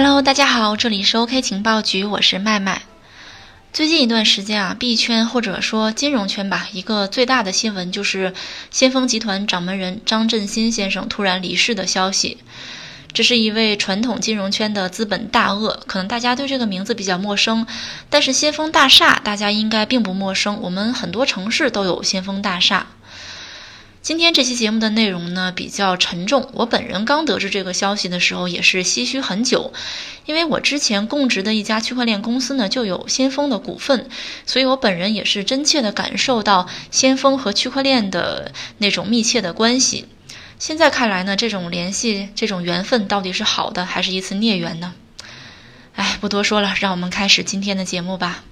[0.00, 2.82] Hello，大家好，这里是 OK 情报局，我是麦麦。
[3.72, 8.32] 最近一段时间啊，币圈或者说金融圈吧，一个最大的新闻就是
[8.70, 12.38] 先锋集团掌门人张振新先生突然离世的消息。
[13.12, 17.66] 这是一位传统金融圈的资本大鳄，可能大家对这个名字比较陌生，
[18.08, 22.86] 但是先锋大厦大家应该并不陌生，我们很多城市都有先锋大厦。
[24.00, 29.72] 今天这期节目的内容呢比较沉重，我本人刚得知这个消息的时候也是唏嘘很久，
[30.24, 34.08] 因为我之前供职的一家区块链公司呢就有先锋的股份，
[34.46, 40.06] 所以我本人也是真切的感受到先锋和区块链的那种密切的关系。
[40.58, 44.94] 现在看来呢，这种联系、这种缘分到底是好的还是一次孽缘呢？
[45.96, 48.44] 哎，不多说了，让我们开始今天的节目吧。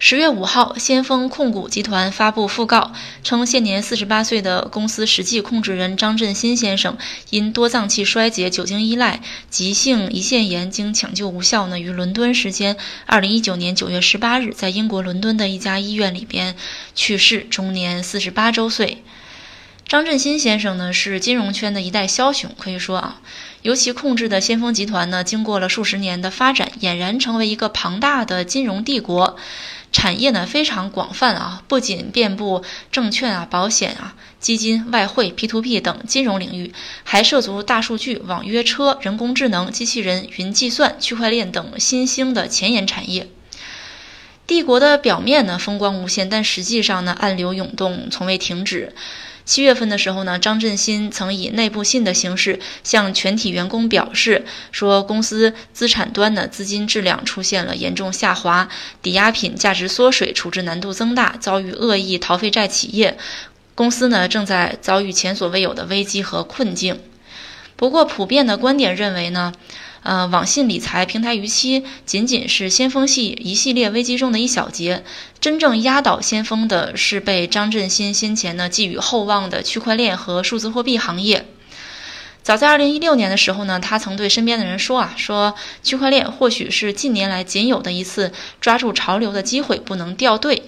[0.00, 2.92] 十月五号，先锋控股集团发布讣告，
[3.24, 6.96] 称现年四十八岁的公司实际控制人张振新先生
[7.30, 16.54] 因多脏器衰竭、酒精依赖、急性胰腺炎，经抢救无效呢，于伦敦时间二零一九年九月十八日，在英国伦敦的一家医院里边
[16.94, 19.02] 去世，终年四十八周岁。
[19.88, 23.20] 张振新先生呢，是金融圈的一代枭雄，可以说啊，
[23.62, 29.36] 尤其控制的先锋集团呢，经过了数十年的发展，俨然成为一个庞大的金融帝国。
[29.90, 36.72] 产业呢非常广泛啊，不仅遍布证券啊、保险啊、基金、外汇、P2P 等金融领域，
[37.04, 43.28] 还涉足大数据、网约车、人工智能、机器人、云计算、区块链等新兴的前沿产业。
[44.46, 48.94] 帝国的表面呢风光无限，但实际上呢暗流涌动，从未停止。
[49.48, 58.68] 七月份的时候呢，张振新曾以内部信的形式向全体员工表示，说公司资产端的资金质量出现了严重下滑，
[59.00, 63.16] 抵押品价值缩水，处置难度增大，遭遇恶意逃废债企业，
[63.74, 67.00] 公司呢正在遭遇前所未有的危机和困境。
[67.74, 69.54] 不过，普遍的观点认为呢。
[70.02, 75.04] 呃，网信理财平台逾期仅仅是先锋系一系列危机中的一小节，
[75.40, 81.46] 真正压倒先锋的是被张振新先前呢寄予厚望的区块链和数字货币行业。
[82.42, 90.62] 早在二零一六年的时候呢，他曾对身边的人说啊，说区块链或许是近年来仅有的一次抓住潮流的机会，不能掉队。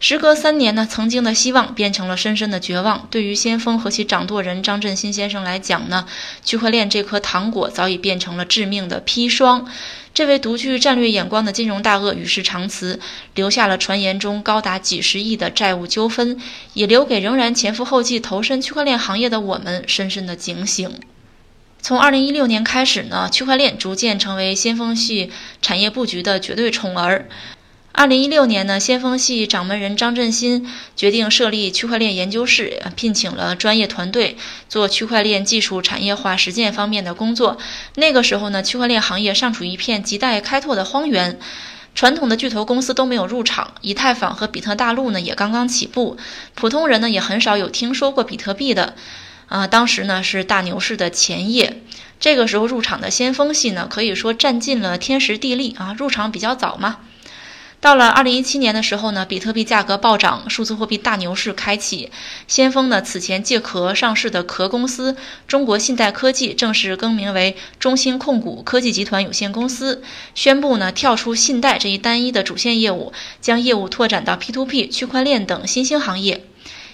[0.00, 3.08] 时隔三年呢，曾经的希望变成了深深的绝望。
[3.10, 6.06] 对于先锋和其掌舵人张振新先生来讲呢，
[6.44, 9.68] 区块链这颗糖果早已变成了致命的砒霜。
[10.14, 13.00] 这位独具战略眼光的金融大鳄与世长辞，
[13.34, 16.40] 留下了传言中高达几十亿的债务纠纷，
[16.74, 21.00] 也留给仍然前赴后继投身区块链行业的我们深深的警醒。
[21.80, 25.30] 从二零一六年开始呢，区块链逐渐成为先锋系
[25.60, 27.28] 产业布局的绝对宠儿。
[27.98, 34.36] 二零一六年呢，先锋系掌门人张振新决定设立区块链研究室，聘请了专业团队
[34.68, 37.58] 做区块链技术产业化实践方面的工作。
[37.96, 41.40] 那个时候呢，区块链行业尚处一片亟待开拓的荒原，
[41.96, 46.16] 传统的巨头公司都没有入场，以太坊和比特大陆呢也刚刚起步，
[46.54, 48.94] 普通人呢也很少有听说过比特币的。
[49.48, 51.82] 啊，当时呢是大牛市的前夜，
[52.20, 56.98] 这个时候入场的先锋系呢可以说占尽了天时地利啊，入场比较早嘛。
[57.80, 62.10] 到了二零一七年的时候呢，比特币价格暴涨，数字货币大牛市开启。
[62.48, 65.16] 先锋呢，此前借壳上市的壳公司
[65.46, 70.02] 中国信贷科技正式更名为中兴控股科技集团有限公司，
[70.34, 76.44] 宣布呢跳出信贷这一单一的主线业务，将业务拓展到 P2P、区块链等新兴行业。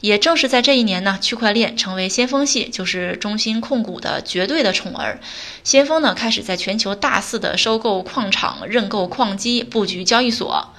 [0.00, 5.20] 也正是在这一年呢，区块链成为先锋系，就是中芯控股的绝对的宠儿。
[5.64, 10.72] 先锋呢，开始在全球大肆的收购矿场、认购矿机、布局交易所。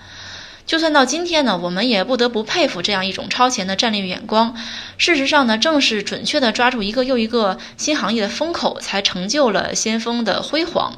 [0.66, 4.54] 就算到今天呢，我们也不得不佩服这样一种超前的战略眼光。
[4.98, 10.94] 事实上呢，正是准确的抓住一个又一个新行业的风口，才成就了先锋的辉煌。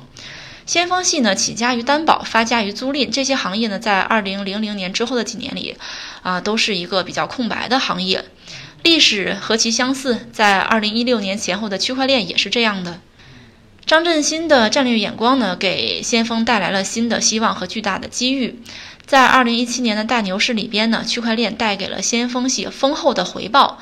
[0.69, 5.75] 先锋系呢，起家于担保，发家于租赁，这些行业呢，在二零零零年之后的几年里，
[6.22, 8.25] 啊，都是一个比较空白的行业。
[8.83, 13.00] 历史何其相似，在二零一六年前后的区块链也是这样的。
[13.88, 18.62] 张振新的战略眼光呢，给先锋带来了新的希望和巨大的机遇。
[19.07, 23.80] 在二零一七年的大牛市里边呢，区块链带给了先锋系丰厚的回报。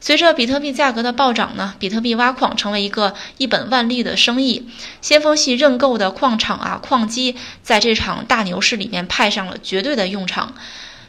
[0.00, 4.68] 随着比特币价格的暴涨呢，比特币挖矿成为一个一本万利的生意。
[5.00, 10.54] 先锋系认购的矿场啊、矿机，在这场大牛市里面派上了绝对的用场。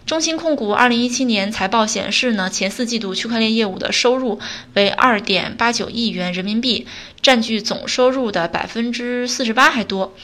[0.06, 4.39] 中兴控股二零一七年财报显示呢，前四季度区块链业务的收入
[4.74, 6.88] 为二点八九亿元人民币，
[7.22, 10.16] 占据总收入的百分之四十八还多。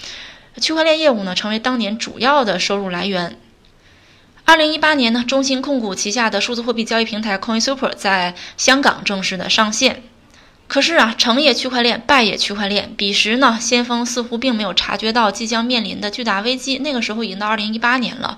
[0.61, 3.37] 区块链业务呢，成为当年主要的收入来源。
[4.45, 10.03] 二零一八年呢，中兴控股旗下的数字货币交易平台 CoinSuper 在香港正式的上线。
[10.67, 12.93] 可是啊，成也区块链，败也区块链。
[12.97, 16.77] 彼时呢，先锋似乎并没有察觉到即将面临的巨大危机。
[16.79, 18.37] 那个时候已经到二零一八年了。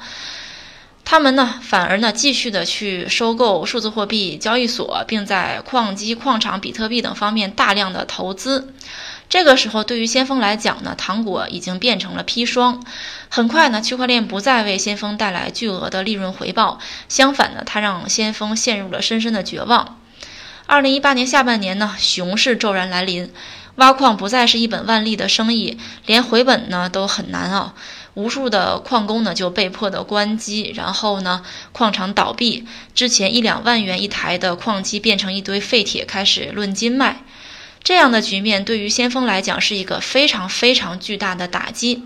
[1.03, 8.73] 他们呢，反而呢，继续的去收购数字货币交易所，并在矿机、矿场、比特币等方面大量的投资。
[9.27, 12.83] 这个时候，对于先锋来讲呢，糖果已经变成了砒霜。
[13.30, 16.80] 很快呢，区块链不再为先锋带来巨额的利润回报，
[17.10, 20.00] 相反呢，它让先锋陷入了深深的绝望。
[20.68, 23.31] 二零一八年下半年呢，熊市骤然来临，
[23.75, 27.74] 挖矿不再是一本万利的生意，连回本呢都很难啊。
[28.13, 31.44] 无数的矿工呢就被迫的关机，然后呢
[31.74, 37.24] 矿场倒闭，之前一两万元一台的矿机变成一堆废铁，开始论斤卖。
[37.85, 42.01] 这样的局面对于先锋来讲是一个非常非常巨大的打击，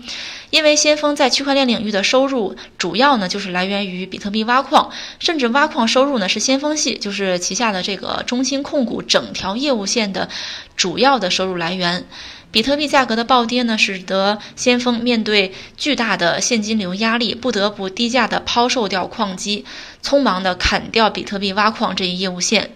[0.50, 10.28] 因为先锋在区块链领域的收入主要呢就是来源于比特币挖矿，甚至挖矿收入呢是先锋系，就是旗下的这个中兴控股整条业务线的
[10.76, 12.04] 主要的收入来源。
[12.52, 19.64] 比特币价格的暴跌呢，使得先锋面对巨大的现金流压力，不得不低价的抛售掉矿机，
[20.02, 22.72] 匆忙的砍掉比特币挖矿这一业务线。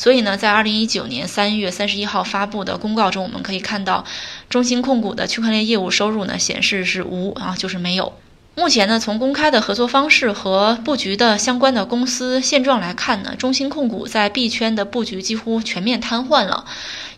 [0.00, 4.02] 所以呢，在二零一九年三月三十一号发布的公告中，我们可以看到，
[4.48, 8.14] 中芯控股的区块链业务收入呢显示是无啊，就是没有。
[8.54, 16.64] 目前呢，从公开的合作方式和布局的相关的公司现状来看呢，中芯控股在币圈的布局几乎全面瘫痪了。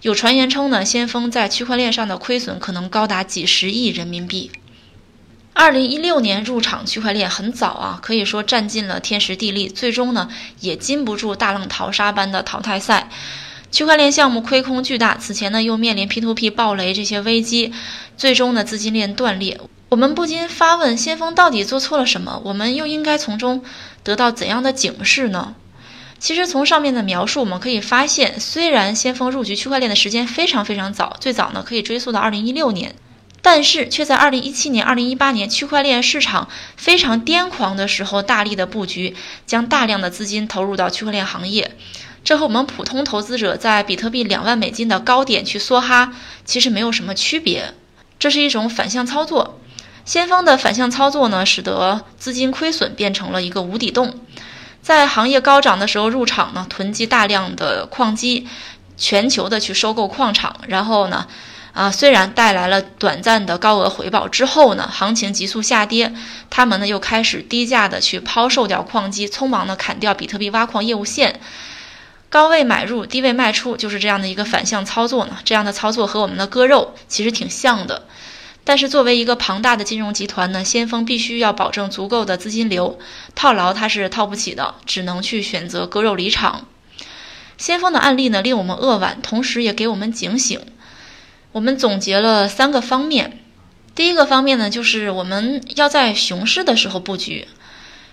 [0.01, 4.51] 有传言称呢，先锋在区块链上的亏损可能高达几十亿人民币。
[5.55, 10.29] 二零一六年入场区块链很早啊，可以说占尽了天时地利，最终呢
[10.61, 13.11] 也禁不住大浪淘沙般的淘汰赛。
[13.71, 17.73] 区块链项目亏空巨大，此前呢又面临 P2P 暴雷这些危机，
[18.17, 19.61] 最终呢资金链断裂。
[19.91, 22.41] 我们不禁发问：先锋到底做错了什么？
[22.45, 23.63] 我们又应该从中
[24.03, 25.55] 得到怎样的警示呢？
[26.19, 32.95] 其实从上面的描述，我们可以发现，虽然先锋入局区块链的时间非常非常早，最早呢可以追溯到二零一六年。
[33.45, 39.17] 但是却在二零一七年、二零一八年区块链市场非常癫狂的时候，大力的布局，
[39.47, 41.77] 将大量的资金投入到区块链行业。
[42.23, 46.13] 这和我们普通投资者在比特币两万美金的高点去梭哈，
[46.45, 47.75] 其实没有什么区别。
[48.17, 49.59] 这是一种反向操作。
[50.05, 54.21] 先锋的反向操作呢，使得资金亏损变成了一个无底洞。
[54.83, 58.47] 在行业高涨的时候入场呢，囤积大量的矿机，
[58.97, 61.27] 全球的去收购矿场，然后呢。
[61.73, 66.13] 啊，虽然带来了短暂的高额回报之后呢，行情急速下跌，
[66.51, 71.41] 他们呢又开始低价的去抛售掉矿机，匆忙的砍掉比特币挖矿业务线，
[72.29, 75.39] 高位买入，低位卖出，就是这样的一个反向操作呢。
[75.45, 78.07] 这样的操作和我们的割肉其实挺像的，
[78.65, 82.99] 但是作为一个庞大的金融集团呢，先锋必须要保证足够的资金流，
[83.35, 86.67] 套牢它是套不起的，只能去选择割肉离场。
[87.57, 90.61] 先锋的案例呢令我们扼腕，同时也给我们警醒。
[91.53, 93.39] 我们总结了三个方面，
[93.95, 97.47] 第一个方面呢，就是我们要在熊市的时候布局，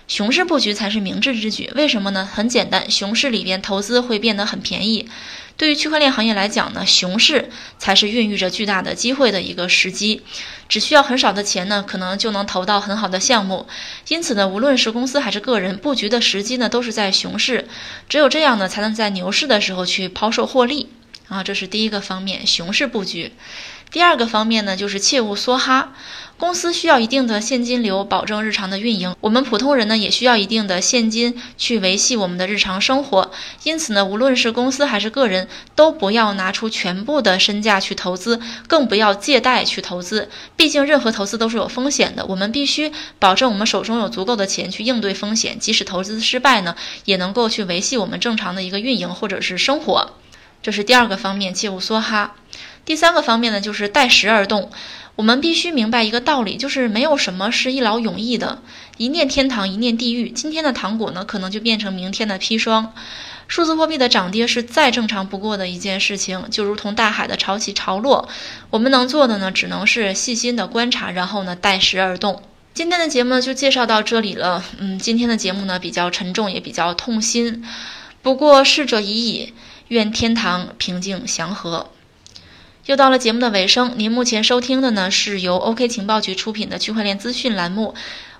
[0.06, 1.70] 熊市布局才是明智之举。
[1.74, 2.28] 为什么呢？
[2.30, 5.08] 很简单，熊市里边投资会变得很便宜。
[5.56, 7.48] 对于区块链行业来讲呢，熊市
[7.78, 10.20] 才是孕育着巨大的机会的一个时机。
[10.68, 13.66] 只需要很少的钱呢，可能就能投到很好的项目。
[14.08, 17.66] 因此呢，无论是公司还是个人，布局的时机呢，都是在熊市。
[18.06, 20.90] 只有这样呢，才能在牛市的时候去抛售获利。
[21.30, 23.32] 啊，这是第一个方面，熊市布局。
[23.92, 25.94] 第二个方面呢，就是切勿梭哈。
[26.36, 29.14] 公司需要一定的现金流，保证日常的运营。
[29.20, 33.30] 我们普通人呢，也需要一定的现金去维系我们的日常生活。
[33.62, 35.46] 因此呢，无论是公司还是个人，
[35.76, 40.30] 都不要拿出全部的身价去投资，更不要借贷去投资。
[40.56, 45.58] 毕竟任何投资都是有风险的，我们必须保证我们手中有足够的钱去应对风险。
[45.60, 50.12] 即使投资失败呢，也能够去维系我们正常的一个运营或者是生活。
[50.62, 52.34] 这是第二个方面，切勿梭哈。
[52.84, 54.70] 第三个方面呢，就是待时而动。
[55.16, 58.62] 我们必须明白一个道理，就是没有什么是一劳永逸的，
[58.96, 60.30] 一念天堂，一念地狱。
[60.30, 62.94] 今天的糖果呢，可能就变成明天的砒霜。
[63.48, 68.28] 数字货币的涨跌是再正常不过的一件事情，就如同大海的潮起潮落。
[68.70, 72.42] 我们能做的呢，只能是细心的观察，然后呢，待时而动。
[72.72, 74.64] 今天的节目，就介绍到这里了。
[74.78, 77.64] 嗯，今天的节目呢，比较沉重，也比较痛心。
[78.22, 79.52] 不过逝者已矣。
[79.88, 81.90] 愿天堂平静祥和。
[82.86, 87.92] 又到了节目的尾声，您目前收听的呢是由 OK 情报局出品的区块链资讯栏目。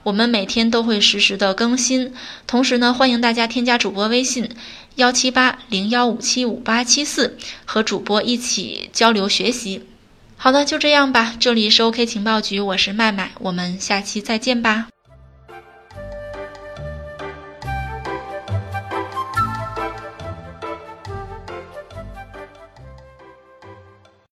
[0.04, 2.14] 我们每天都会实时的更新，
[2.46, 4.48] 同时呢，欢迎大家添加主播微信
[4.94, 9.84] 幺七八零幺五七五八七四，和主播一起交流学习。
[10.36, 11.34] 好的，就这样吧。
[11.40, 14.86] 这里是 OK 情报局，我是麦麦，我们下期再见吧。